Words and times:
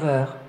serveur. 0.00 0.39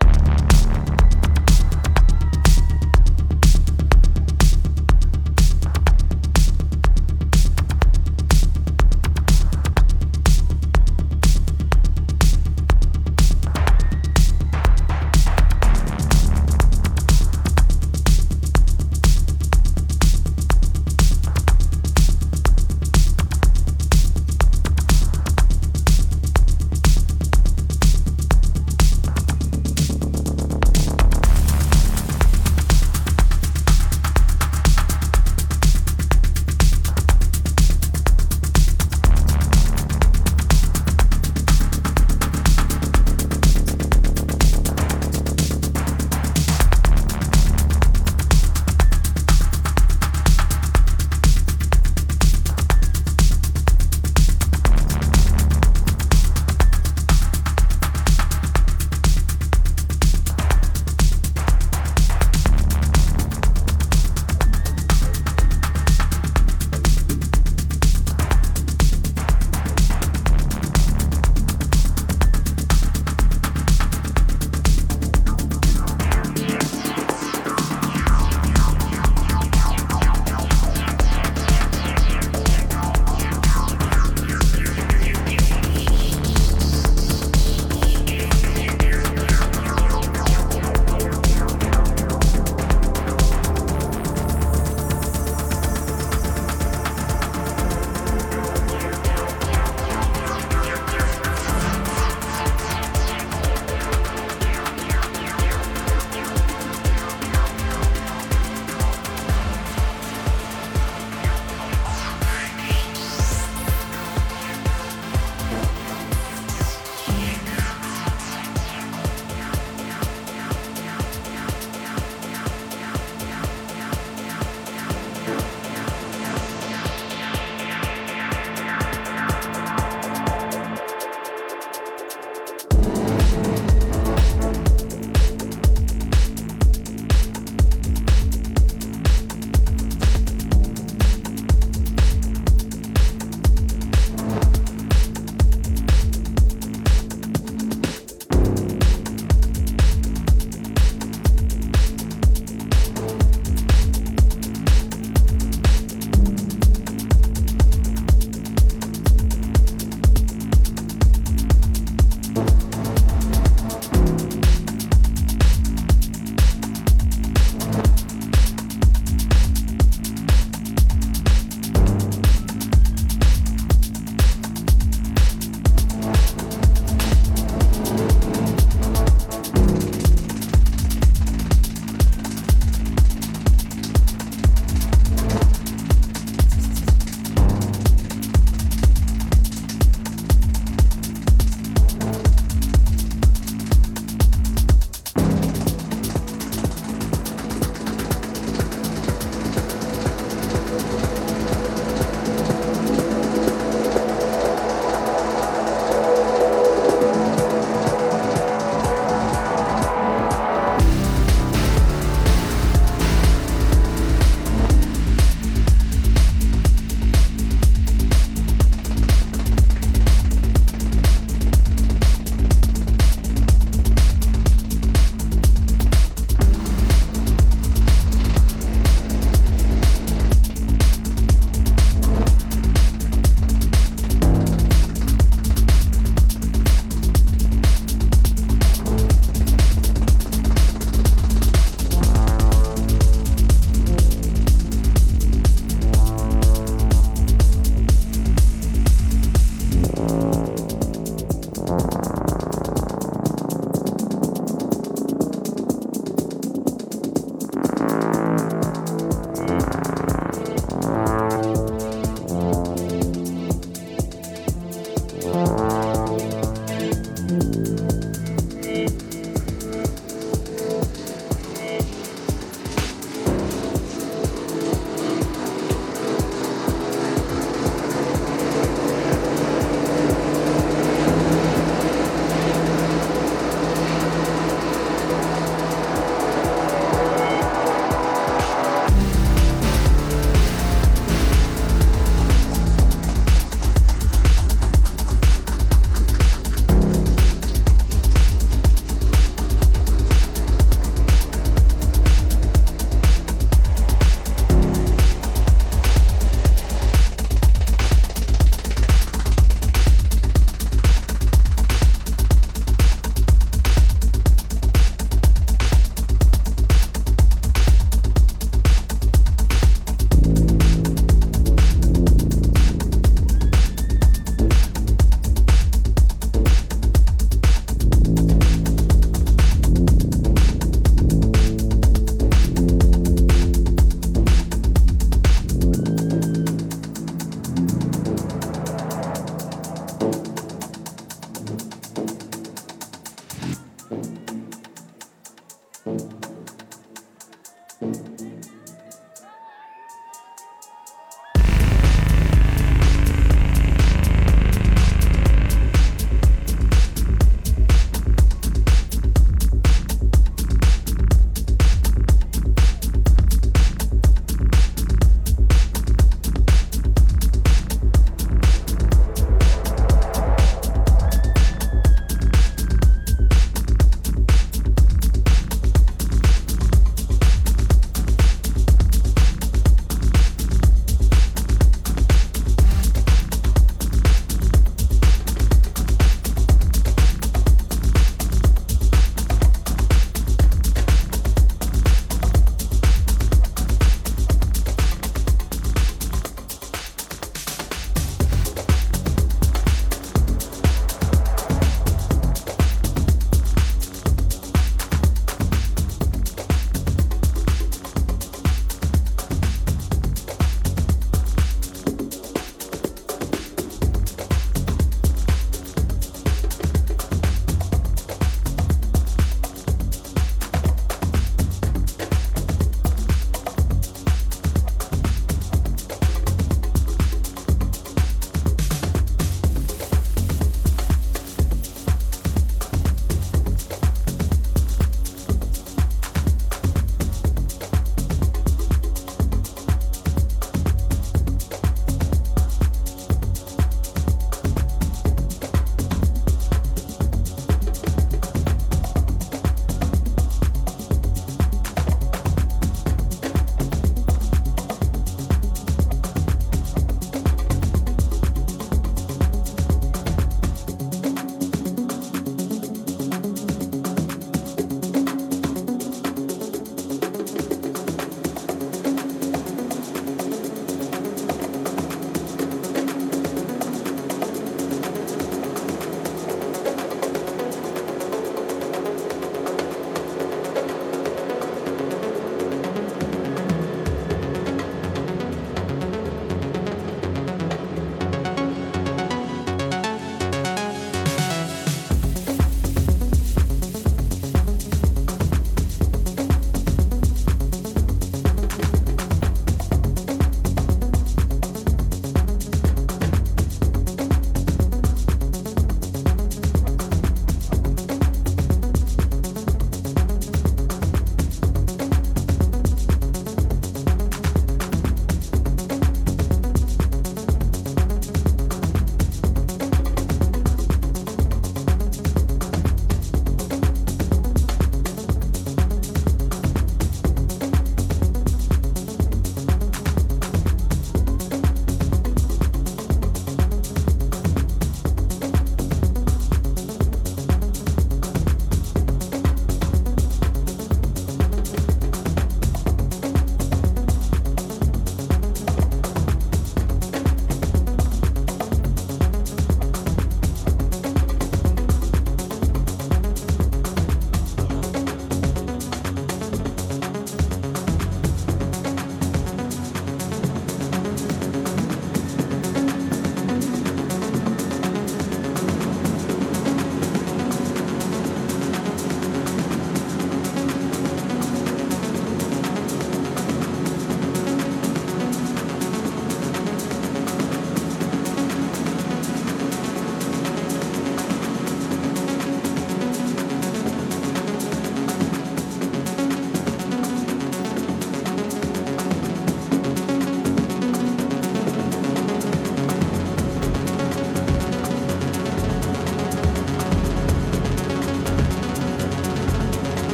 Thanks. 347.82 348.11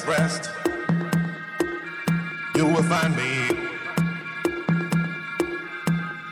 rest, 0.00 0.50
you 2.56 2.66
will 2.66 2.82
find 2.84 3.14
me 3.14 3.50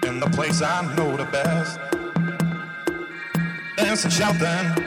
in 0.09 0.19
the 0.19 0.31
place 0.33 0.63
I 0.63 0.95
know 0.97 1.15
the 1.15 1.27
best. 1.27 1.79
Dancing, 3.77 4.11
shouting. 4.11 4.80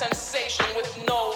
sensation 0.00 0.64
with 0.76 0.96
no 1.06 1.34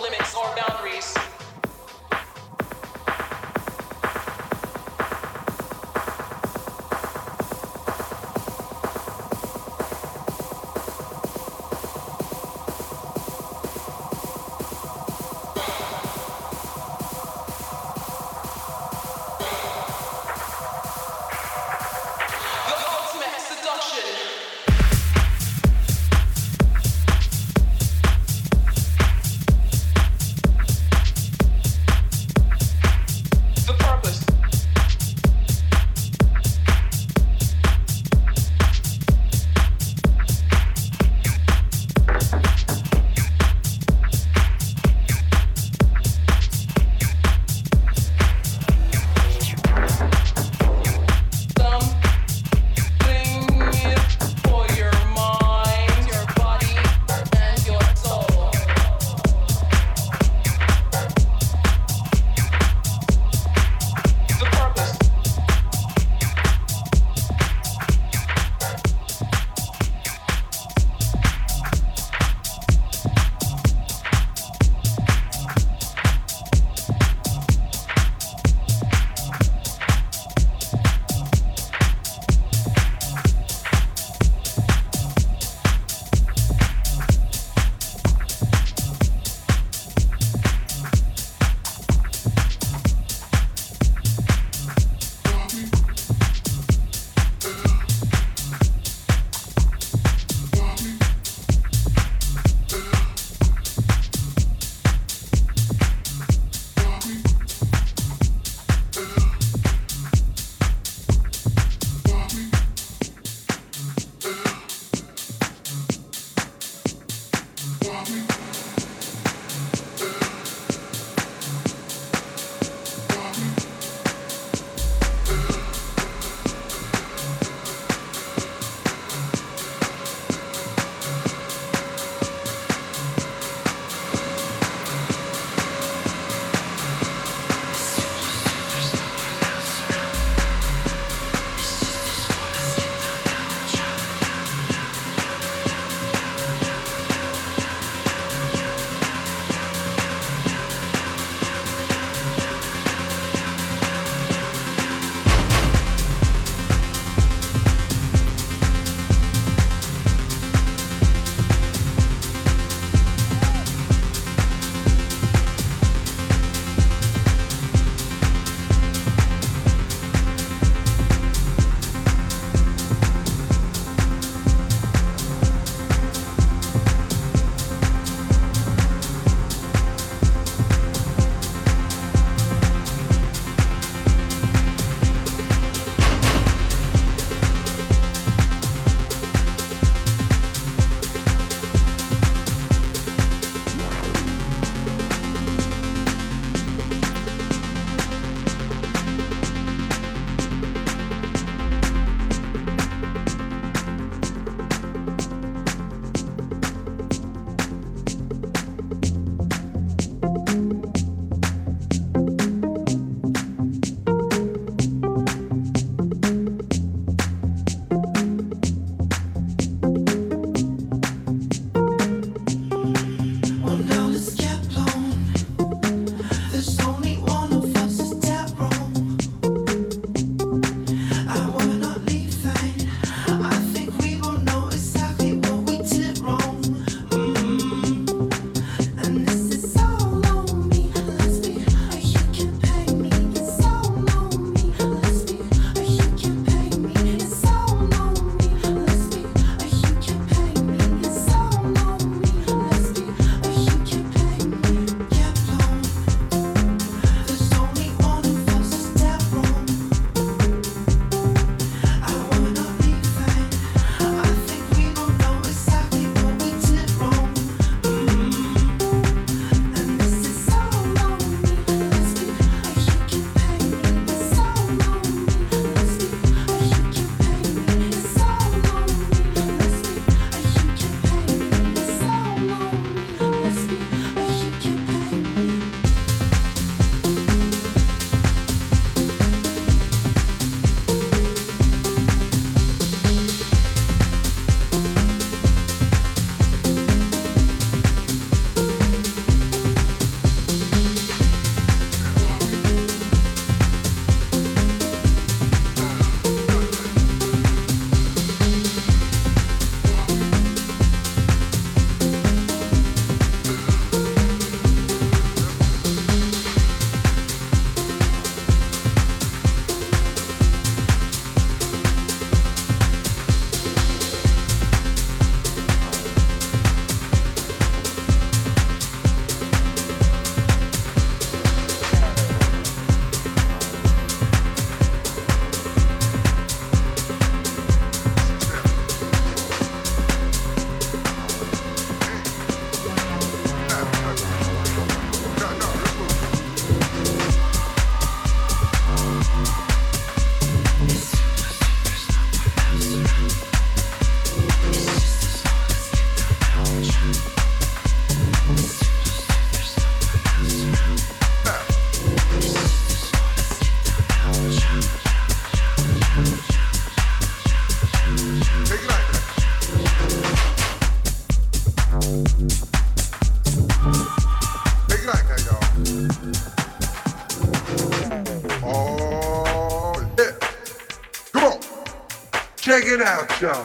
Check 382.75 382.87
it 382.87 383.03
out, 383.03 383.41
y'all. 383.41 383.65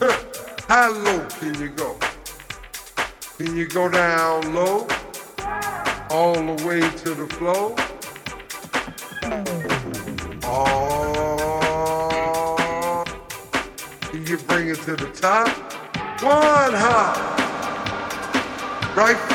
How 0.68 0.90
low 0.90 1.24
can 1.38 1.54
you 1.60 1.68
go? 1.68 1.96
Can 3.36 3.56
you 3.56 3.68
go 3.68 3.88
down 3.88 4.52
low? 4.52 4.88
All 6.10 6.34
the 6.34 6.64
way 6.66 6.80
to 6.80 7.14
the 7.14 7.28
floor? 7.36 7.76
Oh, 10.42 11.44
can 14.00 14.26
you 14.26 14.38
bring 14.38 14.70
it 14.70 14.80
to 14.82 14.96
the 14.96 15.06
top? 15.12 15.46
One 16.20 16.74
hop. 16.74 17.16
Right 18.96 19.27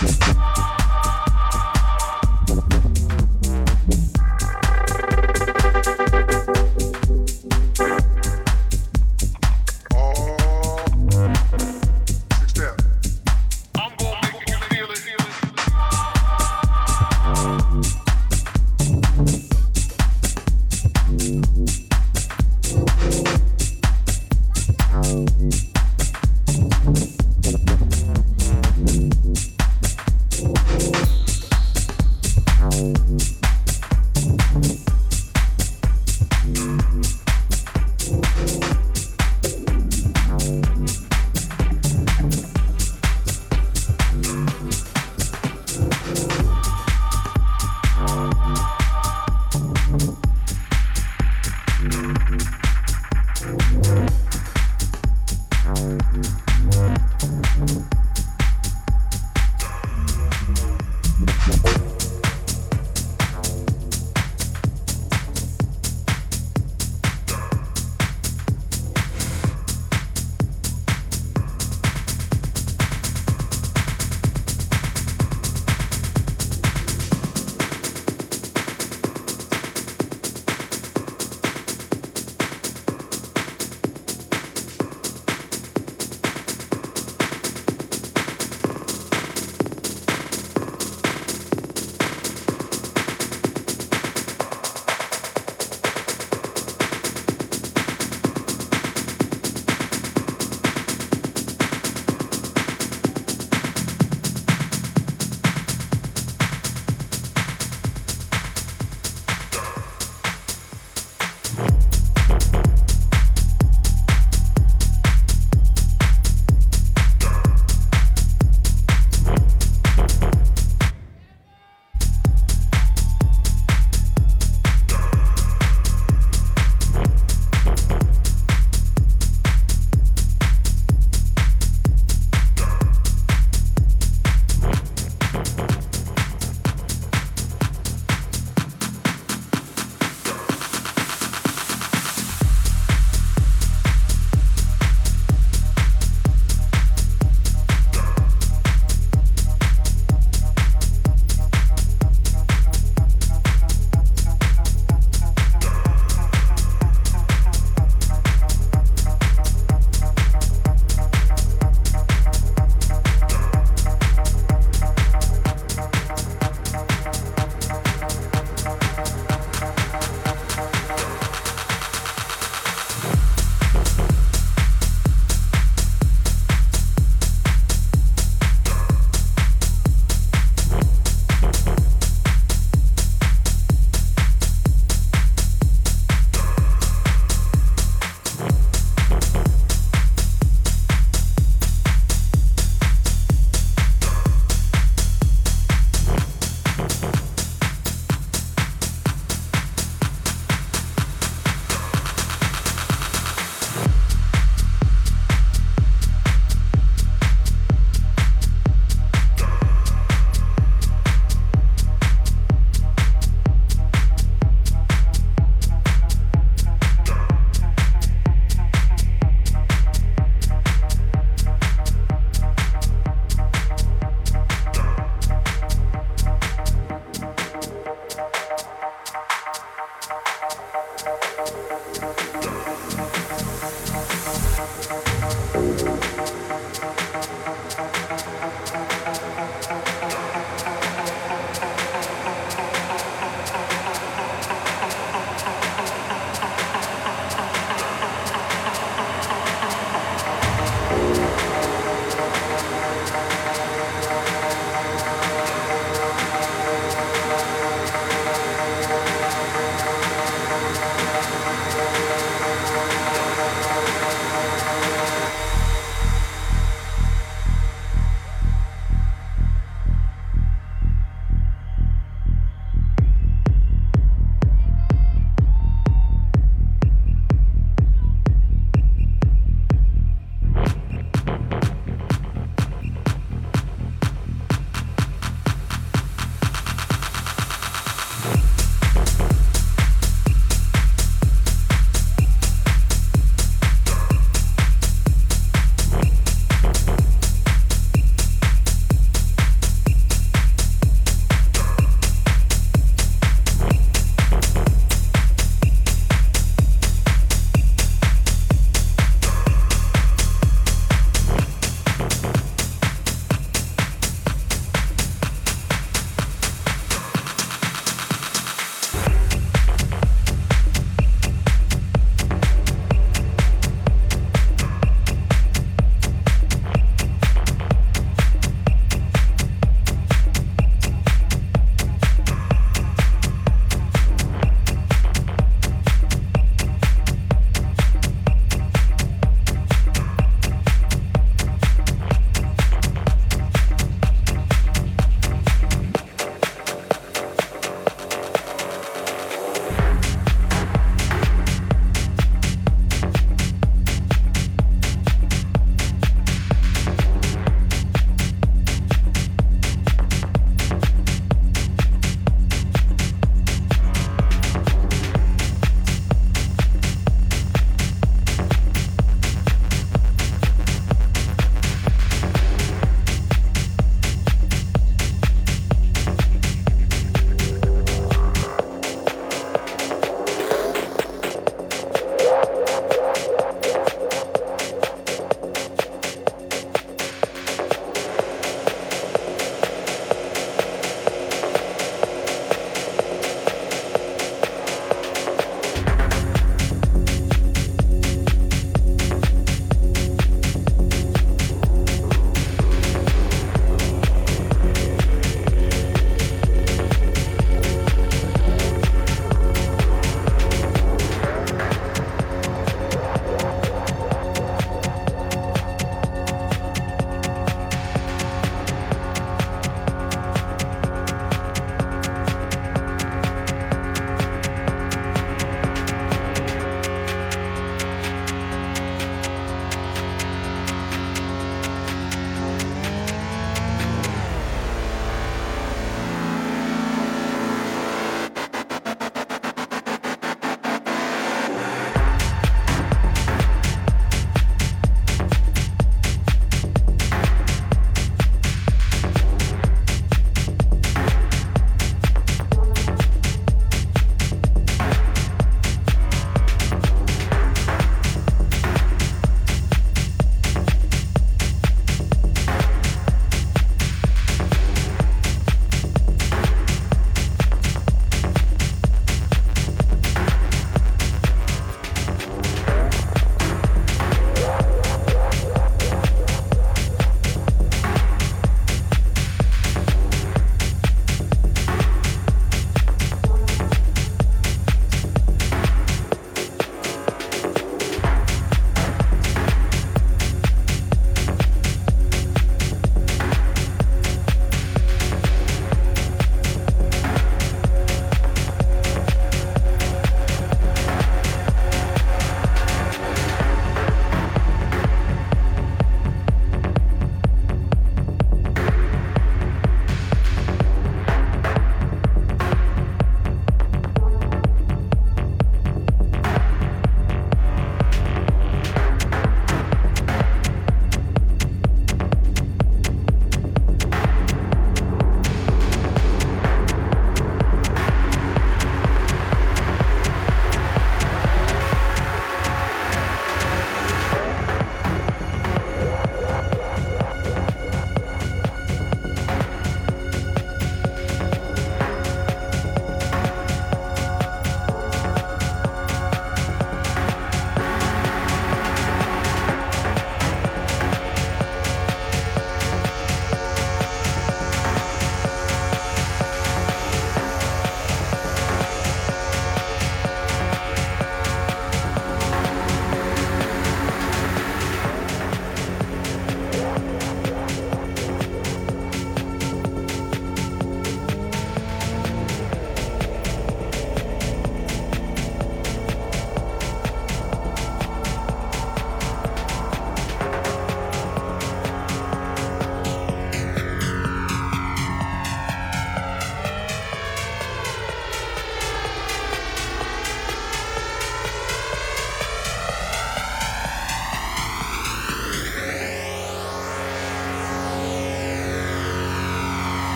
Thank 0.00 0.58
you. 0.58 0.67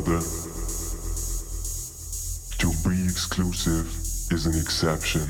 Other. 0.00 0.20
To 2.56 2.68
be 2.88 3.04
exclusive 3.04 3.86
is 4.32 4.46
an 4.46 4.58
exception. 4.58 5.28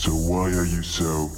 So 0.00 0.12
why 0.12 0.46
are 0.54 0.64
you 0.64 0.82
so 0.82 1.28